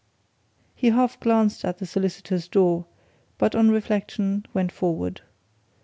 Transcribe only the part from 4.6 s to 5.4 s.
forward.